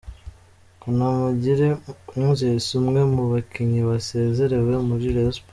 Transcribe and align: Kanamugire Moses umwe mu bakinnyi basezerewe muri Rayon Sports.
Kanamugire 0.81 1.67
Moses 2.19 2.65
umwe 2.79 3.01
mu 3.13 3.23
bakinnyi 3.31 3.81
basezerewe 3.89 4.73
muri 4.87 5.05
Rayon 5.15 5.33
Sports. 5.35 5.49